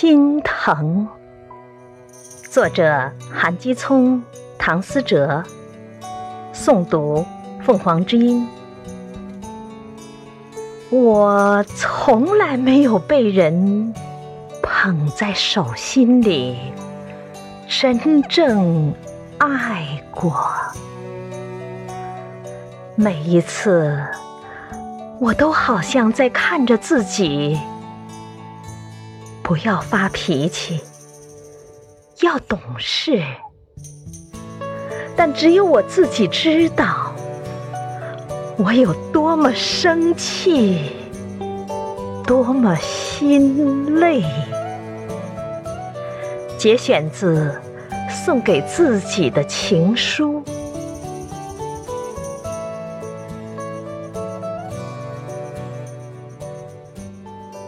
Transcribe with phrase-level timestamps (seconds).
[0.00, 1.06] 心疼。
[2.50, 4.22] 作者：韩基聪、
[4.56, 5.44] 唐思哲。
[6.54, 7.22] 诵读：
[7.62, 8.48] 凤凰之音。
[10.88, 13.92] 我从来没有被人
[14.62, 16.56] 捧在手心里，
[17.68, 18.94] 真正
[19.36, 20.32] 爱过。
[22.94, 24.02] 每一次，
[25.18, 27.60] 我都好像在看着自己。
[29.50, 30.80] 不要发脾气，
[32.22, 33.20] 要懂事。
[35.16, 37.12] 但只有我自己知道，
[38.56, 40.92] 我有多么生气，
[42.24, 44.22] 多么心累。
[46.56, 47.52] 节选自
[48.24, 50.44] 《送给自己的情书》。